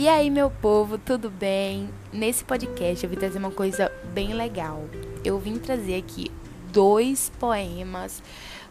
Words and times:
E 0.00 0.08
aí, 0.08 0.30
meu 0.30 0.50
povo, 0.50 0.96
tudo 0.96 1.28
bem? 1.28 1.90
Nesse 2.10 2.42
podcast 2.42 3.04
eu 3.04 3.10
vim 3.10 3.16
trazer 3.16 3.38
uma 3.38 3.50
coisa 3.50 3.92
bem 4.14 4.32
legal. 4.32 4.86
Eu 5.22 5.38
vim 5.38 5.58
trazer 5.58 5.96
aqui 5.96 6.30
dois 6.72 7.30
poemas 7.38 8.22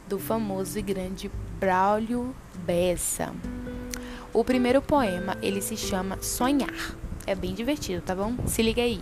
do 0.08 0.18
famoso 0.18 0.80
e 0.80 0.82
grande 0.82 1.30
Braulio 1.60 2.36
Bessa. 2.66 3.32
O 4.34 4.44
primeiro 4.44 4.82
poema, 4.82 5.38
ele 5.40 5.62
se 5.62 5.78
chama 5.78 6.20
Sonhar. 6.20 6.96
É 7.28 7.36
bem 7.36 7.54
divertido, 7.54 8.02
tá 8.02 8.16
bom? 8.16 8.34
Se 8.48 8.64
liga 8.64 8.82
aí. 8.82 9.00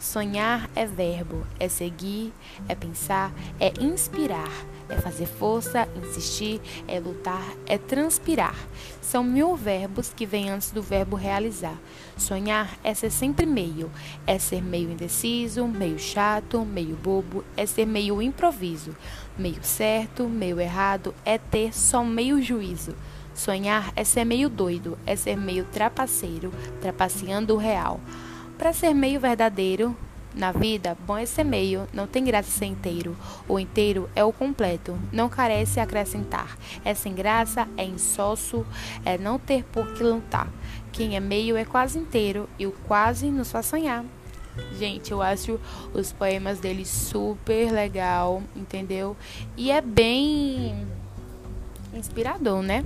Sonhar 0.00 0.70
é 0.74 0.86
verbo, 0.86 1.46
é 1.58 1.68
seguir, 1.68 2.32
é 2.66 2.74
pensar, 2.74 3.30
é 3.60 3.70
inspirar, 3.78 4.50
é 4.88 4.96
fazer 4.96 5.26
força, 5.26 5.86
insistir, 5.94 6.58
é 6.88 6.98
lutar, 6.98 7.44
é 7.66 7.76
transpirar. 7.76 8.54
São 9.02 9.22
mil 9.22 9.54
verbos 9.54 10.10
que 10.16 10.24
vêm 10.24 10.48
antes 10.48 10.70
do 10.70 10.80
verbo 10.80 11.16
realizar. 11.16 11.76
Sonhar 12.16 12.78
é 12.82 12.94
ser 12.94 13.10
sempre 13.10 13.44
meio, 13.44 13.90
é 14.26 14.38
ser 14.38 14.62
meio 14.62 14.90
indeciso, 14.90 15.68
meio 15.68 15.98
chato, 15.98 16.64
meio 16.64 16.96
bobo, 16.96 17.44
é 17.54 17.66
ser 17.66 17.84
meio 17.84 18.22
improviso, 18.22 18.96
meio 19.36 19.62
certo, 19.62 20.26
meio 20.26 20.58
errado, 20.58 21.14
é 21.26 21.36
ter 21.36 21.76
só 21.76 22.02
meio 22.02 22.40
juízo. 22.40 22.96
Sonhar 23.34 23.92
é 23.94 24.02
ser 24.02 24.24
meio 24.24 24.48
doido, 24.48 24.98
é 25.04 25.14
ser 25.14 25.36
meio 25.36 25.64
trapaceiro, 25.66 26.50
trapaceando 26.80 27.54
o 27.54 27.58
real. 27.58 28.00
Para 28.60 28.74
ser 28.74 28.92
meio 28.92 29.18
verdadeiro 29.18 29.96
na 30.34 30.52
vida, 30.52 30.94
bom 31.06 31.16
é 31.16 31.24
ser 31.24 31.44
meio, 31.44 31.88
não 31.94 32.06
tem 32.06 32.22
graça 32.22 32.50
ser 32.50 32.66
inteiro. 32.66 33.16
O 33.48 33.58
inteiro 33.58 34.06
é 34.14 34.22
o 34.22 34.34
completo, 34.34 34.98
não 35.10 35.30
carece 35.30 35.80
acrescentar. 35.80 36.58
É 36.84 36.92
sem 36.92 37.14
graça, 37.14 37.66
é 37.78 37.84
insosso, 37.86 38.66
é 39.02 39.16
não 39.16 39.38
ter 39.38 39.64
por 39.64 39.94
que 39.94 40.02
lutar. 40.02 40.46
Quem 40.92 41.16
é 41.16 41.20
meio 41.20 41.56
é 41.56 41.64
quase 41.64 41.98
inteiro 41.98 42.50
e 42.58 42.66
o 42.66 42.72
quase 42.86 43.30
nos 43.30 43.50
faz 43.50 43.64
sonhar. 43.64 44.04
Gente, 44.78 45.10
eu 45.10 45.22
acho 45.22 45.58
os 45.94 46.12
poemas 46.12 46.60
dele 46.60 46.84
super 46.84 47.72
legal, 47.72 48.42
entendeu? 48.54 49.16
E 49.56 49.70
é 49.70 49.80
bem 49.80 50.86
inspirador, 51.94 52.60
né? 52.60 52.84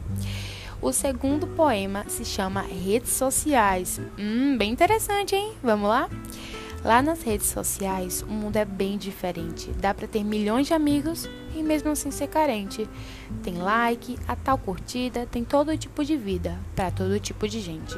O 0.84 0.92
segundo 0.92 1.46
poema 1.46 2.04
se 2.08 2.26
chama 2.26 2.60
Redes 2.60 3.12
Sociais. 3.12 3.98
Hum, 4.18 4.58
bem 4.58 4.70
interessante, 4.70 5.34
hein? 5.34 5.54
Vamos 5.62 5.88
lá? 5.88 6.10
Lá 6.84 7.00
nas 7.00 7.22
redes 7.22 7.46
sociais, 7.46 8.20
o 8.20 8.26
mundo 8.26 8.56
é 8.56 8.66
bem 8.66 8.98
diferente. 8.98 9.70
Dá 9.80 9.94
para 9.94 10.06
ter 10.06 10.22
milhões 10.22 10.66
de 10.66 10.74
amigos 10.74 11.26
e 11.54 11.62
mesmo 11.62 11.90
assim 11.90 12.10
ser 12.10 12.26
carente. 12.26 12.86
Tem 13.42 13.56
like, 13.56 14.18
a 14.28 14.36
tal 14.36 14.58
curtida, 14.58 15.24
tem 15.24 15.42
todo 15.42 15.74
tipo 15.78 16.04
de 16.04 16.18
vida 16.18 16.60
para 16.76 16.90
todo 16.90 17.18
tipo 17.18 17.48
de 17.48 17.60
gente. 17.60 17.96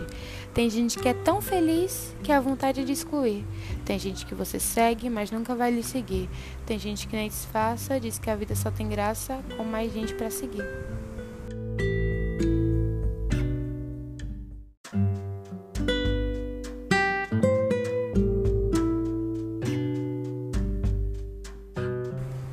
Tem 0.54 0.70
gente 0.70 0.96
que 0.96 1.08
é 1.08 1.14
tão 1.14 1.42
feliz 1.42 2.14
que 2.22 2.30
a 2.30 2.40
vontade 2.40 2.84
de 2.84 2.92
excluir. 2.92 3.44
Tem 3.84 3.98
gente 3.98 4.24
que 4.24 4.32
você 4.32 4.60
segue, 4.60 5.10
mas 5.10 5.32
nunca 5.32 5.56
vai 5.56 5.72
lhe 5.72 5.82
seguir. 5.82 6.30
Tem 6.64 6.78
gente 6.78 7.08
que 7.08 7.16
nem 7.16 7.28
disfarça, 7.28 7.98
diz 7.98 8.16
que 8.16 8.30
a 8.30 8.36
vida 8.36 8.54
só 8.54 8.70
tem 8.70 8.88
graça 8.88 9.40
com 9.56 9.64
mais 9.64 9.92
gente 9.92 10.14
para 10.14 10.30
seguir. 10.30 10.95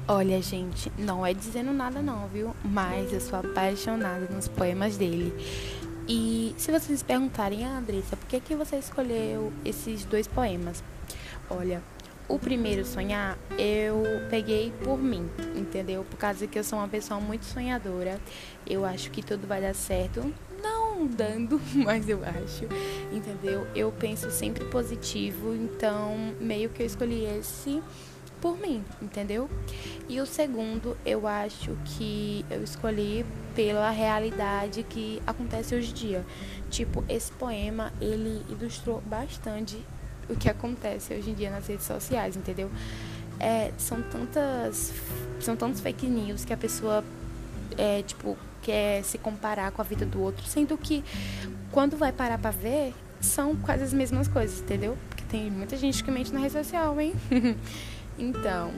Olha, 0.05 0.41
gente, 0.41 0.91
não 0.97 1.25
é 1.25 1.33
dizendo 1.33 1.71
nada 1.71 2.01
não, 2.01 2.27
viu? 2.27 2.53
Mas 2.61 3.13
eu 3.13 3.21
sou 3.21 3.39
apaixonada 3.39 4.27
nos 4.29 4.49
poemas 4.49 4.97
dele. 4.97 5.33
E 6.09 6.53
se 6.57 6.73
vocês 6.73 7.01
perguntarem, 7.01 7.63
ah, 7.63 7.77
Andressa, 7.77 8.17
por 8.17 8.27
que, 8.27 8.41
que 8.41 8.53
você 8.53 8.75
escolheu 8.75 9.53
esses 9.63 10.03
dois 10.03 10.27
poemas? 10.27 10.83
Olha, 11.49 11.81
o 12.27 12.37
primeiro 12.37 12.85
sonhar 12.85 13.37
eu 13.57 14.03
peguei 14.29 14.73
por 14.83 14.97
mim, 14.97 15.29
entendeu? 15.55 16.03
Por 16.03 16.17
causa 16.17 16.47
que 16.47 16.59
eu 16.59 16.65
sou 16.65 16.79
uma 16.79 16.89
pessoa 16.89 17.21
muito 17.21 17.45
sonhadora. 17.45 18.19
Eu 18.67 18.83
acho 18.83 19.09
que 19.09 19.23
tudo 19.23 19.47
vai 19.47 19.61
dar 19.61 19.73
certo. 19.73 20.33
Não 20.61 21.07
dando, 21.07 21.61
mas 21.75 22.09
eu 22.09 22.19
acho, 22.25 22.65
entendeu? 23.09 23.65
Eu 23.73 23.89
penso 23.89 24.29
sempre 24.31 24.65
positivo, 24.65 25.55
então 25.55 26.33
meio 26.41 26.69
que 26.69 26.83
eu 26.83 26.85
escolhi 26.85 27.23
esse 27.23 27.81
por 28.43 28.59
mim, 28.59 28.83
entendeu? 29.01 29.49
E 30.09 30.19
o 30.19 30.25
segundo, 30.25 30.97
eu 31.05 31.27
acho 31.27 31.77
que 31.85 32.45
eu 32.49 32.63
escolhi 32.63 33.25
pela 33.55 33.89
realidade 33.89 34.83
que 34.83 35.21
acontece 35.25 35.73
hoje 35.75 35.91
em 35.91 35.93
dia. 35.93 36.25
Tipo, 36.69 37.03
esse 37.07 37.31
poema, 37.31 37.91
ele 38.01 38.43
ilustrou 38.49 39.01
bastante 39.05 39.77
o 40.29 40.35
que 40.35 40.49
acontece 40.49 41.13
hoje 41.13 41.29
em 41.29 41.33
dia 41.33 41.49
nas 41.49 41.67
redes 41.67 41.85
sociais, 41.85 42.35
entendeu? 42.35 42.69
É, 43.39 43.71
são 43.77 44.01
tantas 44.01 44.93
são 45.39 45.55
tantos 45.55 45.81
fake 45.81 46.07
news 46.07 46.45
que 46.45 46.53
a 46.53 46.57
pessoa 46.57 47.03
é, 47.77 48.01
tipo 48.03 48.37
quer 48.61 49.03
se 49.03 49.17
comparar 49.17 49.71
com 49.71 49.81
a 49.81 49.85
vida 49.85 50.05
do 50.05 50.21
outro, 50.21 50.45
sendo 50.45 50.77
que 50.77 51.03
quando 51.71 51.97
vai 51.97 52.11
parar 52.13 52.37
para 52.37 52.51
ver, 52.51 52.93
são 53.19 53.55
quase 53.57 53.83
as 53.83 53.93
mesmas 53.93 54.27
coisas, 54.27 54.61
entendeu? 54.61 54.97
Porque 55.09 55.23
tem 55.25 55.51
muita 55.51 55.75
gente 55.75 56.03
que 56.03 56.09
mente 56.09 56.31
na 56.31 56.39
rede 56.39 56.53
social, 56.53 56.99
hein? 56.99 57.13
Então, 58.15 58.71